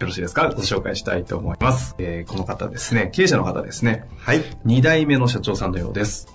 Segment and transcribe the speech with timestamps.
[0.00, 0.48] よろしいですか？
[0.48, 1.94] ご紹介したいと思います。
[1.98, 4.06] えー、この方ですね、経営者の方ですね。
[4.16, 4.40] はい。
[4.64, 6.26] 2代目の社長さんのようです。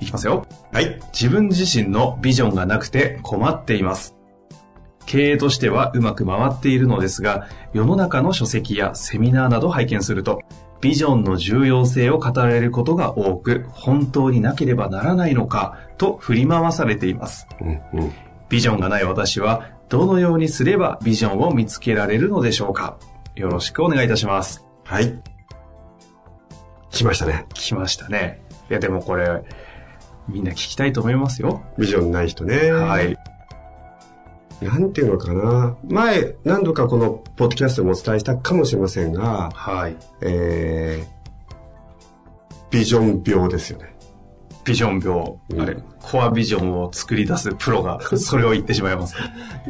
[0.00, 0.44] いきますよ。
[0.72, 1.00] はい。
[1.12, 4.16] 自分自身のビジョンがなくて困っています。
[5.06, 10.40] 経営としてはうまく回っているのですが、世の中の書籍やセミナーなど拝見すると、
[10.80, 17.46] ビジョンの重要性を語られることが多く、本当になければならないのか、と振り回されています。
[17.60, 18.12] うんうん。
[18.48, 22.98] ビジョンがない私は、どのようにすればビジョンを見つけられるのでしょうか？
[23.36, 24.64] よろしくお願いいたします。
[24.82, 25.22] はい。
[26.90, 27.46] 来ましたね。
[27.54, 28.42] 来ましたね。
[28.68, 29.44] いや、でもこれ、
[30.28, 31.62] みんな聞きたいと思いますよ。
[31.78, 32.72] ビジョンない人ね。
[32.72, 33.16] はい。
[34.60, 35.76] なんていうのかな。
[35.84, 39.96] 前、何度かこのポッドキャストでもお伝えしたかもしれませんが、はい。
[40.22, 43.93] えー、ビジョン病ですよね。
[44.64, 49.14] ビジョン病、うんあれ、コアビジョンを作り出すプロが、 それを言ってしまいます。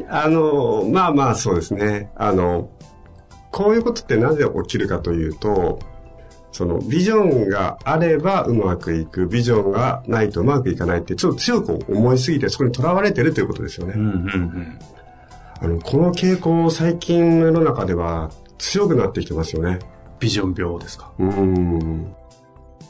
[0.09, 2.11] あの、まあまあそうですね。
[2.17, 2.69] あの、
[3.51, 5.79] こういうことってなぜ起きるかというと、
[6.53, 13.95] そのビジョンがあればうまくいく、ビジョンがないとうまくいかないってちょっと強く思いすぎてそこにとらわれてるということですよね。
[13.97, 14.79] うんうんうん。
[15.61, 19.81] あの、この傾向最近の世の中では強くなってきてますよね。
[20.21, 21.11] ビジョン病ですか？
[21.19, 22.15] うーん。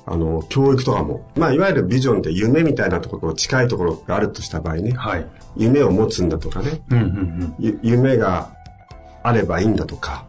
[0.07, 1.31] あの、教育とかも。
[1.37, 4.93] まあ、いわゆるビジョンって夢みたいなところと近いところがあるとした場合ね。
[4.93, 5.27] はい。
[5.57, 6.83] 夢を持つんだとかね。
[6.91, 7.09] うんうんう
[7.45, 7.55] ん。
[7.59, 8.51] ゆ夢が
[9.23, 10.27] あればいいんだとか。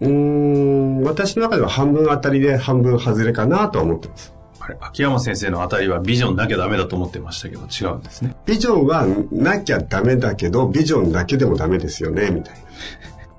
[0.00, 4.32] うーん、私の中では半分当たりで半分外れかなとは思ってます。
[4.60, 8.36] あれ、秋山先生のあたりはビジョンなきゃダメだと思ってましたけど、違うんですね。
[8.46, 12.60] ビジョンはなきゃダメだけど、ビジョンだけでもダメですよね、みたいな。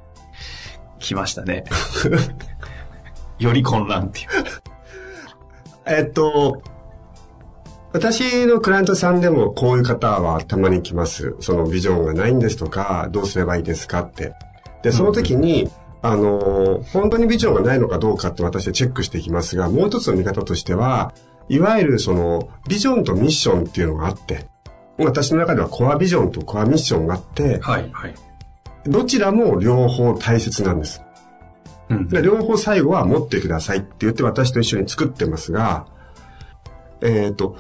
[1.00, 1.64] 来ましたね。
[3.40, 4.28] より混乱っていう。
[5.86, 6.62] えっと、
[7.92, 11.36] 私のクライアントさんでもこういう方はたまに来ます。
[11.40, 14.34] そのビジョンがないんですとか、どうすればいいですかって。
[14.84, 15.70] で、その時に、
[16.02, 21.14] あの、本当にビジョンがないのかどうかって私はチェックしていきますが、もう一つの見方としては、
[21.50, 24.46] いわゆるその、ビジョンとミッションっていうのがあって、
[24.98, 28.14] 私の中ではコアビジョンとコアミッションがあって、はい、はい。
[28.86, 31.02] どちらも両方大切なんです。
[31.90, 32.08] うん。
[32.08, 35.88] で両方最後は持ってくださいって言って私と一緒に作ってますが、
[37.02, 37.58] えっ、と、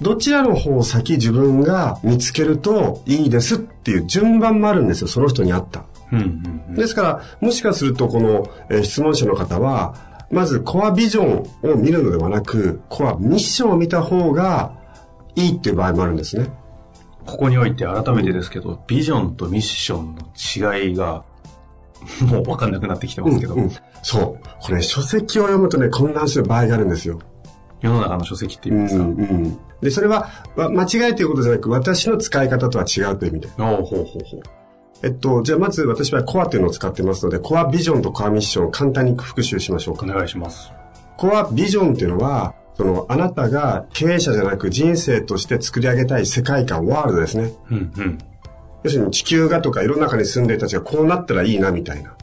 [0.00, 5.84] どちらの方を先自分が見つけるといいですっていう順番もあるんですよ、その人に合った。
[6.12, 6.74] うんうんうん。
[6.74, 9.94] ですから、もしかするとこの、えー質問者の方は、
[10.30, 14.72] まずコアビジョンを見るのではなく、コアミッションを見た方が
[15.34, 16.50] いいっていう場合もあるんですね。
[17.26, 21.24] ここにおいて改めてですけど、ビジョンとミッションの違いが、
[22.26, 23.70] もう分かんなくなってきてますけど、うんうん
[24.02, 24.48] そう。
[24.60, 27.18] これ書籍を読むとね、混乱する場合があるんですよ。
[27.80, 33.48] 世の中の書籍って意味ですか、うんうん、で、それは、わ間違いということじゃなく、私の使い方とは違うという意味で。
[33.58, 34.40] おうほうほうほう。
[35.02, 40.04] えっと、じゃあまず私はコアというのを使ってますので、コアビジョンとコアミッションを簡単に復習しましょうか。
[40.04, 40.72] お願いします。
[41.16, 47.52] コアビジョンっていうのは、その、あなたが経営者じゃなく人生として作り上げたい世界観、ワールドですね。
[47.70, 48.18] うんうん。
[48.82, 52.16] 要するに地球がとか世の中に住んでる人たちがこうなったらいいな、みたいな。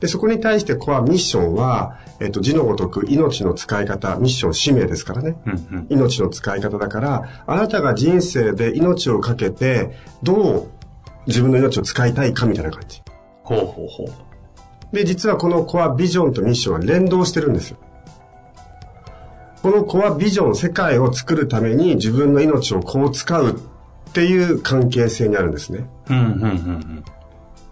[0.00, 5.36] で、そこに対してコアミッションは、えっと、字のごとく命の使い方、ミッション、使命ですからね。
[5.46, 5.86] うんうん。
[5.90, 10.68] 命の使い方だから、あなたが人生で命をかけて、どう
[11.26, 13.02] 自分の命を使いたいかみたいな感じ。
[13.42, 14.96] ほうほうほう。
[14.96, 17.78] で、実はこのコアビジョンとミッションは連動してるんですよ。
[19.62, 23.60] このコアビジョン、世界を作るために自分の命をこう使う
[24.10, 25.88] っていう関係性にあるんですね。
[26.08, 27.04] うんうんうんうん。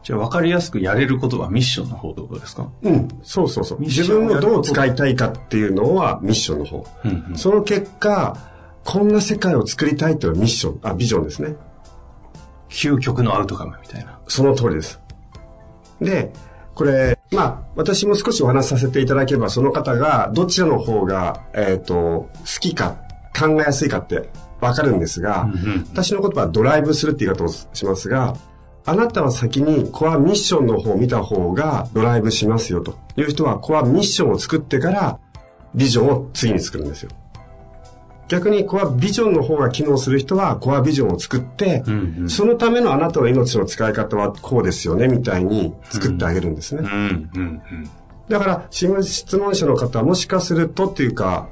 [0.04, 2.70] じゃあ分かりやすくやれることはミッションの方ってことですか？
[2.82, 3.80] うん、そうそうそう。
[3.80, 6.86] 自分をどう使いたいかっていうのはミッションの方。
[7.04, 7.36] うんうん。
[7.36, 8.36] その結果、
[8.84, 11.56] こんな世界を作りたいっていうのはミッション、あ、ビジョンですね。
[12.68, 14.18] 究極のアウトカムみたいな。
[14.28, 15.00] その通りです。
[16.00, 16.32] で、
[16.74, 22.30] これ、まあ、私も少しお話しさせていただければ、その方がどちらの方が、えっ、と、好
[22.60, 22.98] きか、
[23.38, 25.48] 考えやすいかってわかるんですが、
[25.92, 28.36] 私の言葉はドライブするって言い方をしますが、
[28.84, 32.98] あなたは先にコアミッションの方を見た方がドライブしますよと。
[33.16, 35.18] いう人はコアミッションを作ってから
[35.74, 37.10] ビジョンを次に作るんですよ。
[38.28, 42.30] 逆にコアビジョンの方が機能する人はコアビジョンを作って、うんうん。
[42.30, 46.82] そのためのあなたの命の使い方はこうですよねみたいに作ってあげるんですね。
[46.82, 47.62] うんうん
[48.28, 48.86] だから、質
[49.38, 51.48] 問者の方はもしかするとっていうか、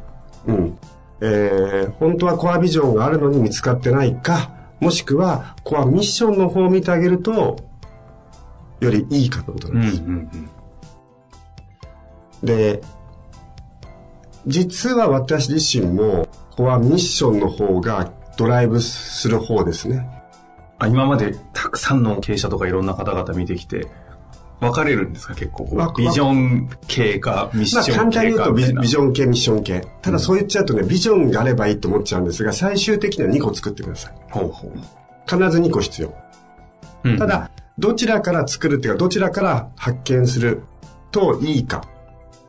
[0.46, 0.78] うん、
[1.20, 7.56] えー、本当はコアビジョンがあるのに見つかってないか、もしくはコアミッションの方を見てあげると、
[8.80, 9.76] よりいいかということうん。
[9.76, 10.02] うんんなです。
[10.02, 10.50] うん
[12.42, 12.82] で、
[14.46, 20.08] 実は私自身もコアミッションの方がドライブする方ですね。
[20.78, 23.88] あ今までたくさんの経営者とかいろんな方々見てきて、
[24.60, 25.34] 分かれるんですか？
[25.34, 26.00] 結構こわう。
[26.00, 29.86] ビジョン系か、ミッシまあ簡ョン単に言うとビジョン系、ミッション系。
[30.02, 34.14] ただそう言っちゃうとね、ビジョンがあればいいと思っちゃうんですが、最終的には2個作ってください。
[34.30, 34.72] ほうほう。
[35.28, 36.14] 必ず2個必要。
[37.04, 40.62] うんた、だ、どちらから作るっていうか、どちらから発見する
[41.10, 41.86] といいか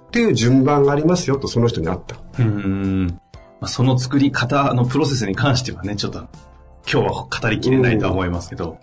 [0.08, 2.16] っていう順番がありますよと、その人にあった。
[2.40, 3.20] うん。
[3.60, 6.20] まあ、その作り方のプロセスに関してはね、ちょっと
[6.90, 8.78] 今日は語りきれないとは思いますけど。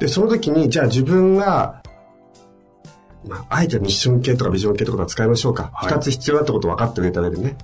[0.00, 1.82] で、その時に、じゃあ自分が、
[3.26, 5.70] まあ、あえてミッション系とかビジョン系とか使いましょうか。
[5.74, 7.56] はい二、つ必要だってことを分かっておいた上でね。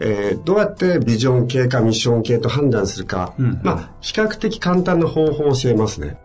[0.00, 3.34] えーどうやってビジョン系かミッション系と判断するか。
[3.38, 6.16] うんまあ、比較的簡単な方法を教えますね。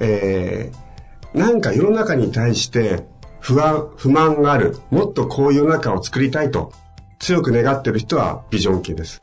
[0.00, 0.86] えー
[1.38, 3.04] なんか世の中に対して
[3.40, 4.78] 不安、不満がある。
[4.90, 6.72] もっとこういう世の中を作りたいと
[7.18, 9.20] 強く願ってる人はビジョン系です。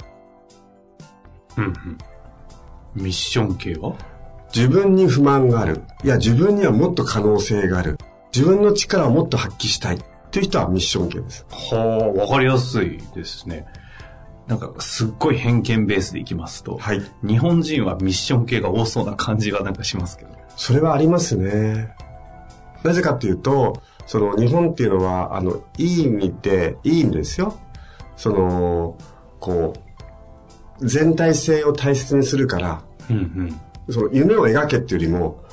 [1.57, 1.97] うんうん。
[2.95, 3.95] ミッション系は？
[4.55, 5.81] 自分に不満がある。
[6.03, 7.97] いや、自分にはもっと可能性がある。
[8.33, 9.97] 自分の力をもっと発揮したい。
[9.97, 9.99] っ
[10.31, 11.45] ていう人はミッション系です。
[11.49, 11.75] は
[12.15, 13.65] あ、わかりやすいですね。
[14.47, 17.01] なんか、すっごい偏見ベースでいきますと、はい。
[17.23, 20.31] 日本人はミッション系が多そうな感じがなんかしますけど。
[20.55, 21.95] それはありますね。
[22.83, 27.57] なぜかっていうと、その日本っていうのは、あの、いい意味で、いい意味ですよ。
[28.17, 28.97] その、
[29.39, 29.73] こ
[30.79, 33.61] う、全体性を大切にするから、うんうん。
[33.89, 35.43] その夢を描けっていうよりも、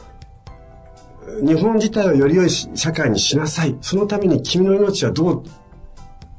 [1.42, 3.76] 日本自体をより良いし社会にしなさい。
[3.80, 5.44] そのために君の命はどう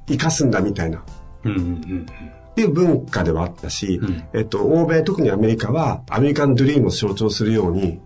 [0.08, 1.04] 生かすんだみたいな。
[1.44, 2.06] うんうんうん。
[2.52, 8.02] っていう文化ではあったし、うんえっと、欧米、特にアメリカは、アメリカンドリームを象徴するように、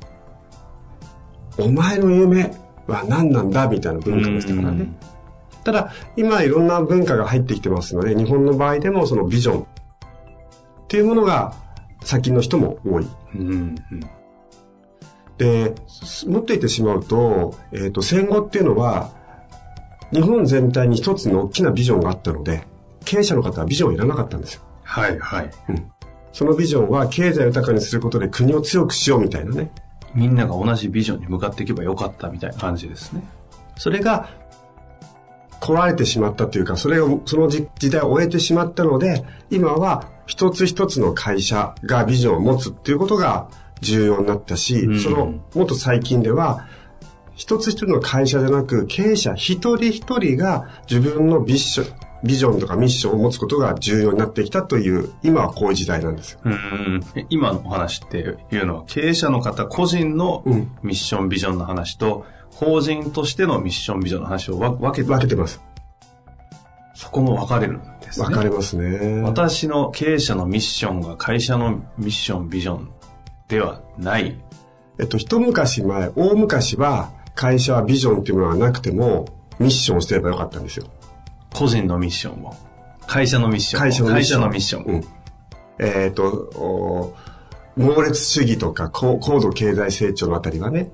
[1.58, 2.54] お前の夢
[2.86, 4.88] は何なんだみたいな文化でしたからね。
[5.64, 9.66] ただ、今いろんな文化が入ってきてますので、日本の場合でもそのビジョンっ
[10.88, 11.56] ていうものが
[12.06, 13.08] 先の人も多い。
[13.36, 14.00] うんうん。
[15.38, 15.76] で、
[16.28, 19.12] もっと言ってしまうと、えっ、と、戦後っていうのは、
[20.14, 22.66] 日本全体に一つの大きなビジョンがあったので、
[23.04, 24.62] 経営者の方はビジョンいらなかったんですよ。
[24.84, 25.52] はいはい。
[26.32, 29.72] そのビジョンは経済を豊かにすることで国を強くしようみたいなね。
[30.14, 33.24] みんなが同じビジョンに向かっていけばよかったみたいな感じですね。
[33.78, 34.30] それが
[35.66, 43.50] 壊れてしまったというか、それを、その時時代を終えてしまったので、今は一つ一つの会社がビジョンを持つっていうことが
[43.82, 45.00] 重要になったし、うん。
[45.00, 46.68] その、もっと最近では、
[47.34, 56.34] 一つ一つの会社じゃなく、経営者一人一人が自分のビッション、ビジョンとかミッションを持つことが重要になってきたという、今はこういう時代なんです。
[56.34, 56.40] よ。
[56.46, 57.04] うん。
[57.16, 60.72] え今のお話っていうのは経営者の方個人のうん。
[60.82, 62.26] ミッションビジョンの話と
[62.56, 65.62] 法人としてのミッションビジョンの話をわ分けて分けてます。
[66.94, 68.28] そこも分かれるんですね。
[68.28, 69.22] 分かれますね。
[69.24, 72.90] 私の経営者のミッションが会社のミッションビジョン
[73.50, 74.40] ではない。
[74.98, 79.26] えっと、一昔前、大昔は、会社はビジョンっていうものがなくても、
[79.60, 80.86] ミッションをすればよかったんですよ。
[81.54, 82.56] 個人のミッションを。
[83.06, 83.84] 会社のミッションを。
[83.84, 84.42] 会社のミッション。
[84.42, 84.84] 会社のミッション。
[84.86, 85.04] うん。
[85.80, 86.24] えっ、と、
[86.56, 87.14] お
[87.76, 90.92] 猛烈主義とか高高度経済成長のあたりはね。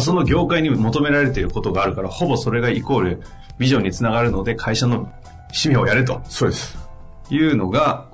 [0.00, 3.22] その業界に求められていることがあるから、ほぼそれがイコール
[3.58, 5.12] ビジョンにつながるので、会社の
[5.52, 6.20] 使命をやれと。
[6.24, 6.78] そうです。
[7.30, 8.06] いうのが、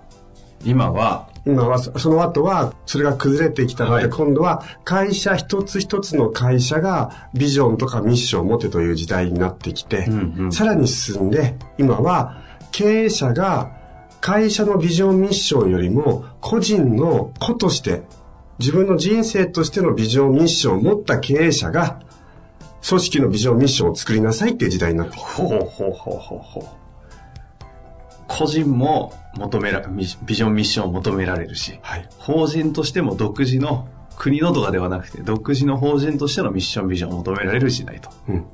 [0.64, 4.10] 今は、今は、そその後は、それが崩れてきたので、はい。
[4.10, 10.52] 今度は会社一つ一つの会社がビジョンとかミッションを持てという時代になってきて、うんうん。
[10.52, 12.42] さらに進んで、今は
[12.72, 13.72] 経営者が
[14.20, 18.02] 会社のビジョンミッションよりも個人の個として、
[18.58, 22.00] 自分の人生としてのビジョンミッションを持った経営者が、
[22.86, 25.16] 組織のビジョンミッションを作りなさいっていう時代になって。
[25.16, 26.64] ほうほうほうほうほう。
[28.28, 32.08] 個人も求めら、ミビジョンミッションを求められるし、はい。
[32.18, 38.10] 法人としても独自の国のとかではなくて、独自の法人としてのミッションビジョンを求められる時代と。
[38.28, 38.44] うん。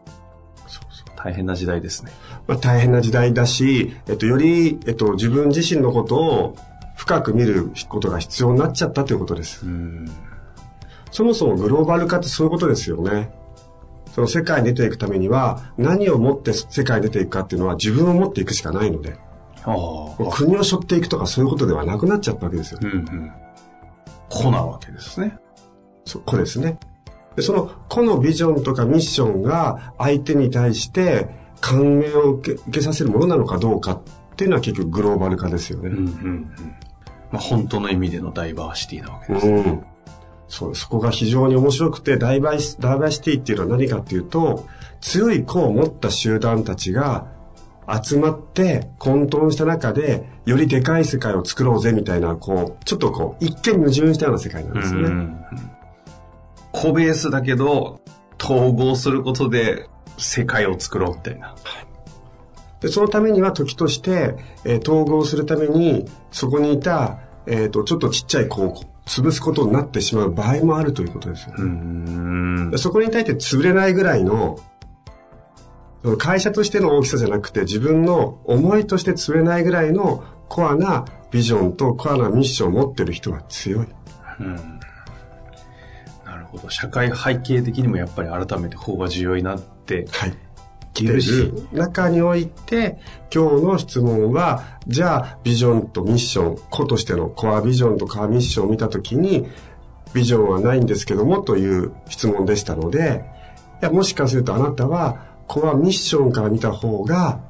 [1.22, 2.12] 大変な時代ですね。
[2.46, 6.56] まあ、大変な時代だし、えっと、より、えっと、自分自身のことを
[7.00, 9.64] 深く見ることが必要になっちゃったということです。
[9.64, 10.06] うん。
[11.10, 13.32] そもそもグローバル化ってそういうことですよね。
[14.14, 19.16] その世界に出ていくためには、何をもって世界に出ていくかっていうのは自分を持っていくしかないので、
[20.30, 22.86] 国を背負っていくとかそういうことではなくなっちゃったわけですよう。
[22.86, 23.32] んうん。
[24.28, 25.38] 子なわけですね。
[26.04, 26.78] そこですね。
[27.34, 31.28] でその個のビジョンとかミッションが相手に対して
[31.62, 34.02] 感銘を受け受けさせるものなのかどうかっ
[34.36, 35.90] ていうのは結局グローバル化ですよね。
[35.90, 36.74] うんうんうん。
[37.30, 39.46] まあ本当の意味でのダイバーシティなわけうです。
[39.48, 39.84] ん。
[40.48, 44.66] そう、そこが非常に面白くて、ダイバーシダイバーシティっていうのは何かっていうと、
[45.00, 47.26] 強い個を持った集団たちが
[48.02, 55.06] 集まって混沌した中で、よりでかい世界を作ろうぜみたいな、こう、ちょっとこう、一見矛盾したような世界なんですよね。
[55.06, 55.44] うんうん
[56.72, 58.00] 個ベースだけど、
[58.40, 61.54] 統合することで世界を作ろうみたいな。
[62.80, 68.74] で、そのためには時として、えー統合するために、そこにいた、えっ、と、ちょっとちっちゃい子を
[69.06, 72.78] 潰すことになってしまう場合もあるということですよね。
[72.78, 74.58] そこに対して潰れないぐらいの、
[76.18, 83.86] 会社としての大きさじゃなくて自分の思いとして潰れないぐらいのコアなビジョンとコアなミッションを持ってる人は強い。
[86.24, 86.70] なるほど。
[86.70, 90.34] 社会背景的にもやっぱり改めて法が重要になってはい。
[91.04, 92.98] いる中において、
[93.34, 99.46] 今日の質問は、じゃあ、ビジョンとミッション、個としてのコアビジョンとコアミッションを見たときに、
[100.12, 103.24] ビジョンはないんですけどもという質問でしたので、
[103.82, 107.40] いやもしかするとあなたは、コアミッションから見た方が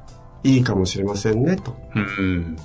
[0.43, 1.75] いいかもしれませんね、と。
[1.95, 2.57] うん。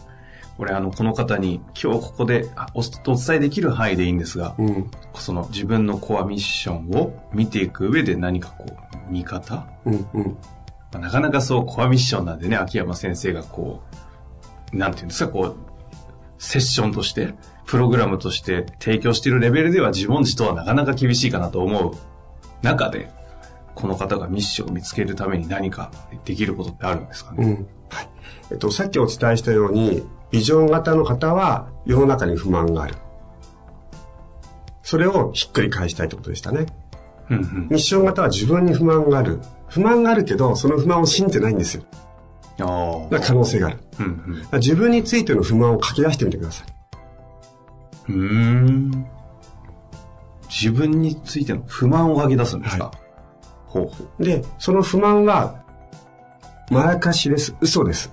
[0.59, 4.91] 俺、あの、この方に今日ここでお伝えできる範囲でいいんですが、うん。
[5.15, 9.67] その自分のコアミッションを見ていく上で何かこう、見方？
[9.85, 10.37] うん、うん。
[10.97, 13.83] まあなかなかそう、コアミッションなんでね、秋山先生がこ
[14.73, 15.57] う、なんていうんですか、こう、
[16.39, 17.35] セッションとして、
[17.67, 21.95] プログラムとして提供しているレベルでは自問自答はなかなか厳しいかなと思う
[22.63, 23.11] 中で、
[23.75, 25.91] この方がミッションを見つけるために何か
[26.25, 27.67] できることってあるんですかね、うん。
[27.91, 28.09] はい。
[28.51, 32.95] えっと、さっきお伝えしたように、ビジョン型の方は世の中に不満がある。
[34.83, 36.67] それをひっくり返したいってことでしたね。
[37.29, 39.41] うんうんミッション型は自分に不満がある。
[39.69, 41.83] 不満があるけど、その不満を信じてないんですよ。
[42.61, 43.79] ああだから可能性がある。
[43.99, 44.07] うん
[44.53, 46.67] うん自分についての不満を書き出してみてください。
[48.09, 49.07] うーん。
[50.49, 52.93] 自分についての不満を書き出すんですか、は
[53.67, 54.25] ほうほう。
[54.25, 55.63] で、その不満は、
[56.71, 57.55] まやかしです。
[57.61, 58.13] 嘘です。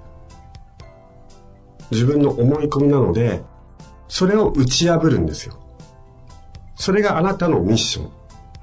[1.91, 3.41] 自分の思い込みなので、
[4.07, 5.59] それを打ち破るんですよ。
[6.75, 8.11] それがあなたのミッション。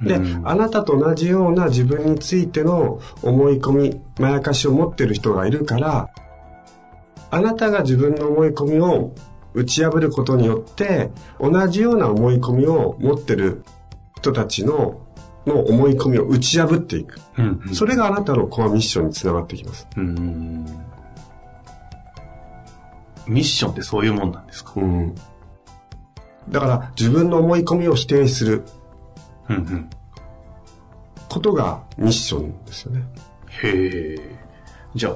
[0.02, 6.08] で、うんあなたと同じような自分についての思い込み、まやかしを持ってる人がいるから、
[7.30, 9.14] あなたが自分の思い込みを
[9.54, 13.64] 打ち破ることによって、同じような思い込みを持ってる
[14.16, 15.06] 人たちの、
[15.46, 17.20] の思い込みを打ち破っていく。
[17.38, 19.86] うんうんそれがあなたのコアミッションにつながってきます。
[23.26, 24.72] ミッションってそういうもんなんですか？
[24.76, 25.14] うん。
[26.48, 28.64] だから自分の思い込みを否定する
[29.50, 29.90] うんうん。
[31.28, 33.04] ことがミッションですよね。
[33.62, 34.36] へえ。
[34.94, 35.14] じゃあ、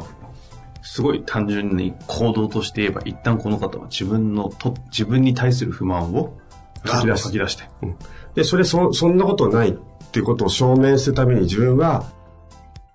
[0.83, 6.37] すごい単純に行動として言えば、一旦この方は自分のと、自分に対する不満を
[6.87, 7.65] 書き出す書き出して。
[7.83, 7.97] うん
[8.35, 9.73] で、それそ、そんなことないっ
[10.11, 12.05] ていうことを証明するために自分は、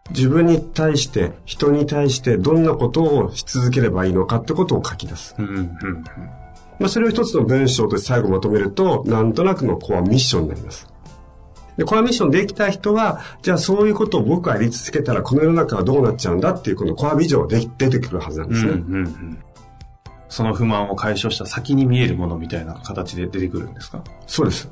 [0.10, 5.36] 自分に対して、人に対してどんなことをし続ければいいのかってことを書き出す。
[5.38, 6.04] うんうんうん。
[6.80, 10.88] まあ、それを一つの文章として最後まとめると、なんとなくのコアミッションになります。
[11.80, 18.72] で、コアミッションできた人は、じゃあそういうことを僕はやり続けたらこの世の中はどうなっちゃうんだっていうこのコアビジョンがで出てくるはずなんですね。
[18.72, 19.44] うんうんうん。
[20.28, 24.04] その不満を解消した先に見えるものみたいな形で出てくるんですか？
[24.28, 24.70] そうです。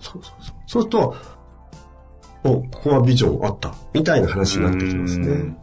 [0.00, 0.54] そうそうそう。
[0.66, 1.16] そうすると、
[2.44, 3.74] お、コアビジョンあった。
[3.92, 5.56] みたいな話になってきますねうん。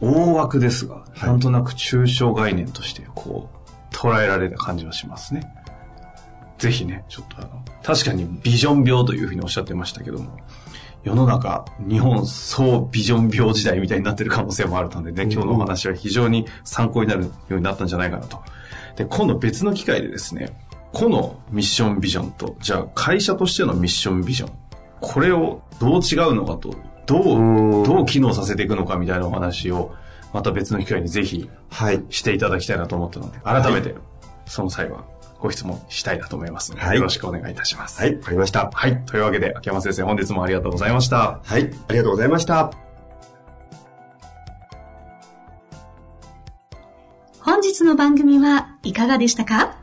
[0.00, 5.52] 大枠ですが、はいなんとなく抽象概念として、こう、捉えられた感じはしますね。
[6.60, 10.36] ぜひね、ちょっとあの、確かにビジョン病というふうにおっしゃってましたけども、
[11.02, 18.42] 世の中、日本総ビジョン病時代みたいになってる可能性もあるのでね、今日のお話は非常に参考になるようになったんじゃないかなと。
[18.96, 20.54] で、今度別の機会でですね、
[20.92, 24.52] このミッションビジョンと、じゃあ会社としてのミッションビジョン、
[25.00, 26.76] これをどう違うのかと、
[27.06, 29.94] どうんう、どう機能させていくのかみたいなお話を、
[30.34, 32.04] また別の機会にぜひはい。
[32.10, 33.94] していただきたいなと思ったので、改めて、
[34.44, 35.04] その際は
[35.40, 38.00] ご質問したいなと思いますので、はいよろしくお願いいたします。
[38.00, 38.70] はい、わかりました。
[38.72, 39.04] はい。
[39.06, 41.40] というわけで、秋山先生、本日もありがとうございました。
[41.42, 42.72] はい、ありがとうございました。
[47.40, 49.76] 本日の番組はいかがでしたか？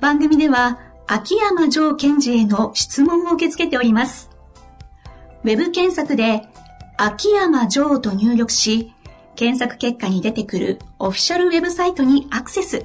[0.00, 4.30] 番組では秋山城賢治への質問を受け付けております。
[5.44, 6.48] ウェブ検索で
[6.96, 8.92] 秋山城と入力し、
[9.36, 12.84] 検索結果に出てくるオフィシャルウェブサイトにアクセス。